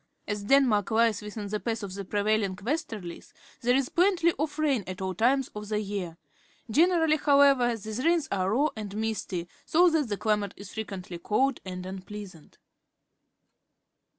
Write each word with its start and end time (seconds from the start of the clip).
As 0.27 0.45
Denmark 0.45 0.89
lies 0.89 1.21
within 1.21 1.47
the 1.49 1.59
path 1.59 1.83
of 1.83 1.93
the 1.93 2.03
prevailing 2.03 2.55
westerUes, 2.55 3.33
there 3.61 3.75
is 3.75 3.89
plenty 3.89 4.33
of 4.39 4.57
rain 4.57 4.83
at 4.87 4.99
all 4.99 5.13
times 5.13 5.49
of 5.49 5.69
the 5.69 5.79
year. 5.79 6.17
Generally, 6.71 7.17
however, 7.17 7.77
these 7.77 8.03
rains 8.03 8.27
are 8.31 8.49
raw 8.49 8.69
and 8.75 8.95
misty, 8.97 9.47
so 9.63 9.91
that 9.91 10.09
the 10.09 10.17
cUmate 10.17 10.53
is 10.57 10.73
frequently 10.73 11.19
cold 11.19 11.59
jind 11.63 11.85
unpleasant. 11.85 12.57